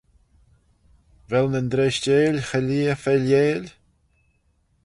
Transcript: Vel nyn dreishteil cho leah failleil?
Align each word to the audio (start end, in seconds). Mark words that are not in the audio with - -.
Vel 1.29 1.45
nyn 1.51 1.71
dreishteil 1.71 2.35
cho 2.47 2.59
leah 2.67 2.99
failleil? 3.03 3.65